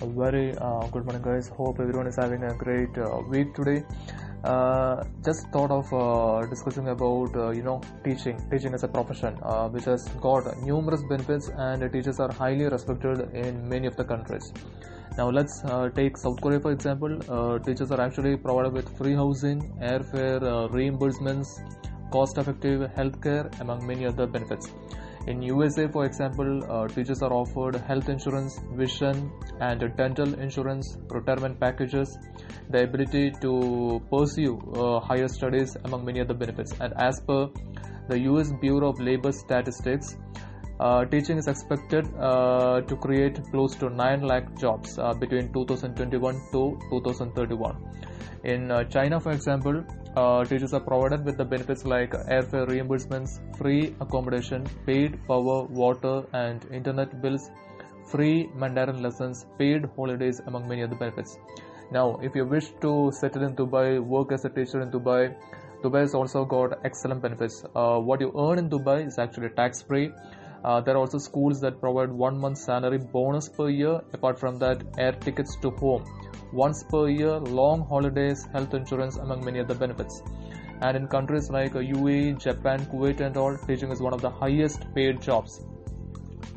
A 0.00 0.06
very 0.06 0.56
uh, 0.58 0.86
good 0.92 1.04
morning, 1.06 1.22
guys. 1.22 1.48
Hope 1.48 1.80
everyone 1.80 2.06
is 2.06 2.14
having 2.14 2.44
a 2.44 2.54
great 2.54 2.96
uh, 2.96 3.20
week 3.28 3.52
today. 3.52 3.84
Uh, 4.44 5.02
just 5.24 5.48
thought 5.48 5.72
of 5.72 5.92
uh, 5.92 6.46
discussing 6.46 6.86
about 6.86 7.34
uh, 7.34 7.50
you 7.50 7.64
know 7.64 7.80
teaching, 8.04 8.40
teaching 8.48 8.74
as 8.74 8.84
a 8.84 8.88
profession, 8.88 9.36
uh, 9.42 9.68
which 9.68 9.86
has 9.86 10.06
got 10.20 10.44
numerous 10.62 11.02
benefits, 11.08 11.50
and 11.56 11.92
teachers 11.92 12.20
are 12.20 12.32
highly 12.32 12.66
respected 12.66 13.34
in 13.34 13.68
many 13.68 13.88
of 13.88 13.96
the 13.96 14.04
countries. 14.04 14.52
Now 15.16 15.30
let's 15.30 15.64
take 15.96 16.16
South 16.16 16.40
Korea 16.40 16.60
for 16.60 16.70
example. 16.70 17.58
Teachers 17.66 17.90
are 17.90 18.00
actually 18.00 18.36
provided 18.36 18.72
with 18.74 18.96
free 18.96 19.14
housing, 19.14 19.60
airfare 19.82 20.40
reimbursements, 20.70 21.58
cost-effective 22.12 22.88
healthcare, 22.92 23.46
among 23.60 23.84
many 23.84 24.06
other 24.06 24.28
benefits. 24.28 24.70
In 25.26 25.42
USA, 25.42 25.88
for 25.88 26.04
example, 26.06 26.64
uh, 26.70 26.88
teachers 26.88 27.22
are 27.22 27.32
offered 27.32 27.76
health 27.76 28.08
insurance, 28.08 28.60
vision, 28.72 29.30
and 29.60 29.80
dental 29.96 30.32
insurance, 30.34 30.96
retirement 31.10 31.60
packages, 31.60 32.16
the 32.70 32.84
ability 32.84 33.32
to 33.42 34.00
pursue 34.10 34.58
uh, 34.74 35.00
higher 35.00 35.28
studies, 35.28 35.76
among 35.84 36.04
many 36.04 36.20
other 36.20 36.34
benefits. 36.34 36.72
And 36.80 36.94
as 36.96 37.20
per 37.20 37.48
the 38.08 38.20
US 38.20 38.52
Bureau 38.60 38.88
of 38.88 39.00
Labor 39.00 39.32
Statistics, 39.32 40.16
uh, 40.80 41.04
teaching 41.06 41.38
is 41.38 41.48
expected 41.48 42.06
uh, 42.18 42.80
to 42.82 42.96
create 42.96 43.40
close 43.50 43.74
to 43.76 43.88
9 43.90 44.22
lakh 44.22 44.54
jobs 44.58 44.98
uh, 44.98 45.14
between 45.14 45.52
2021 45.52 46.34
to 46.52 46.78
2031. 46.90 47.76
In 48.44 48.70
uh, 48.70 48.84
China, 48.84 49.18
for 49.18 49.32
example, 49.32 49.84
uh, 50.16 50.44
teachers 50.44 50.72
are 50.72 50.80
provided 50.80 51.24
with 51.24 51.36
the 51.36 51.44
benefits 51.44 51.84
like 51.84 52.12
airfare 52.12 52.66
reimbursements, 52.68 53.40
free 53.58 53.94
accommodation, 54.00 54.64
paid 54.86 55.18
power, 55.26 55.64
water, 55.64 56.24
and 56.32 56.64
internet 56.72 57.20
bills, 57.20 57.50
free 58.06 58.48
Mandarin 58.54 59.02
lessons, 59.02 59.46
paid 59.58 59.84
holidays, 59.96 60.40
among 60.46 60.68
many 60.68 60.82
other 60.82 60.96
benefits. 60.96 61.38
Now, 61.90 62.18
if 62.22 62.34
you 62.34 62.44
wish 62.44 62.70
to 62.82 63.10
settle 63.12 63.42
in 63.42 63.56
Dubai, 63.56 64.00
work 64.00 64.30
as 64.32 64.44
a 64.44 64.48
teacher 64.48 64.80
in 64.80 64.90
Dubai, 64.90 65.34
Dubai 65.82 66.00
has 66.00 66.14
also 66.14 66.44
got 66.44 66.78
excellent 66.84 67.22
benefits. 67.22 67.64
Uh, 67.74 67.98
what 67.98 68.20
you 68.20 68.32
earn 68.36 68.58
in 68.58 68.68
Dubai 68.68 69.06
is 69.06 69.18
actually 69.18 69.48
tax 69.50 69.82
free. 69.82 70.10
Uh, 70.64 70.80
there 70.80 70.94
are 70.94 70.98
also 70.98 71.18
schools 71.18 71.60
that 71.60 71.80
provide 71.80 72.10
one 72.10 72.38
month 72.38 72.58
salary 72.58 72.98
bonus 72.98 73.48
per 73.48 73.68
year. 73.68 74.00
Apart 74.12 74.38
from 74.38 74.58
that, 74.58 74.82
air 74.98 75.12
tickets 75.12 75.56
to 75.62 75.70
home 75.70 76.04
once 76.52 76.82
per 76.84 77.08
year, 77.08 77.38
long 77.38 77.86
holidays, 77.86 78.46
health 78.52 78.74
insurance, 78.74 79.16
among 79.16 79.44
many 79.44 79.60
other 79.60 79.74
benefits. 79.74 80.22
And 80.80 80.96
in 80.96 81.08
countries 81.08 81.50
like 81.50 81.72
UAE, 81.72 82.38
Japan, 82.38 82.86
Kuwait, 82.86 83.20
and 83.20 83.36
all, 83.36 83.56
teaching 83.66 83.90
is 83.90 84.00
one 84.00 84.14
of 84.14 84.20
the 84.20 84.30
highest 84.30 84.86
paid 84.94 85.20
jobs. 85.20 85.64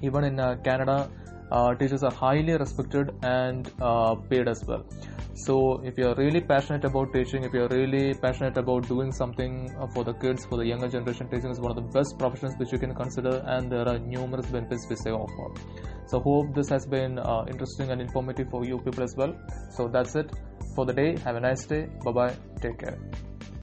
Even 0.02 0.24
in 0.24 0.40
uh, 0.40 0.56
Canada, 0.64 1.10
uh, 1.52 1.76
teachers 1.76 2.04
are 2.04 2.12
highly 2.12 2.54
respected 2.54 3.12
and 3.24 3.72
uh, 3.82 4.16
paid 4.16 4.48
as 4.48 4.64
well. 4.66 4.86
So, 5.34 5.82
if 5.84 5.98
you're 5.98 6.16
really 6.16 6.42
passionate 6.42 6.84
about 6.84 7.14
teaching, 7.14 7.44
if 7.44 7.54
you're 7.54 7.70
really 7.70 8.14
passionate 8.14 8.58
about 8.58 8.88
doing 8.88 9.12
something 9.12 9.74
uh, 9.80 9.88
for 9.88 10.04
the 10.04 10.14
kids, 10.14 10.46
for 10.46 10.58
the 10.58 10.66
younger 10.66 10.90
generation, 10.90 11.30
teaching 11.30 11.50
is 11.50 11.60
one 11.60 11.72
of 11.72 11.78
the 11.78 12.00
best 12.00 12.18
professions 12.18 12.56
which 12.58 12.72
you 12.72 12.78
can 12.78 12.94
consider, 12.94 13.42
and 13.48 13.72
there 13.72 13.88
are 13.88 13.98
numerous 13.98 14.46
benefits 14.48 14.88
which 14.90 15.00
they 15.00 15.12
offer. 15.12 15.62
So, 16.08 16.20
hope 16.20 16.54
this 16.54 16.70
has 16.70 16.86
been 16.86 17.18
uh, 17.18 17.46
interesting 17.48 17.92
and 17.92 18.02
informative 18.02 18.50
for 18.50 18.66
you 18.66 18.78
people 18.80 19.04
as 19.04 19.16
well. 19.16 19.34
So, 19.72 19.88
that's 19.88 20.16
it 20.16 20.32
for 20.76 20.86
the 20.86 20.94
day. 20.94 21.18
Have 21.20 21.38
a 21.38 21.40
nice 21.40 21.66
day. 21.66 21.88
Bye 22.04 22.12
bye. 22.12 22.36
Take 22.62 22.80
care. 22.80 22.98